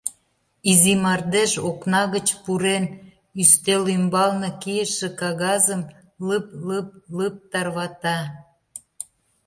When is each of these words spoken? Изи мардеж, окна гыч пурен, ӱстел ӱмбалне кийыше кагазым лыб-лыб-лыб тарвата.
Изи 0.71 0.93
мардеж, 1.03 1.51
окна 1.69 2.03
гыч 2.13 2.27
пурен, 2.43 2.83
ӱстел 3.41 3.83
ӱмбалне 3.95 4.49
кийыше 4.61 5.09
кагазым 5.19 5.81
лыб-лыб-лыб 6.27 7.35
тарвата. 7.51 8.17